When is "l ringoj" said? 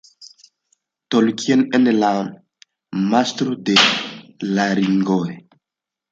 4.47-5.21